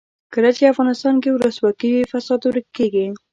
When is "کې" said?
1.21-1.29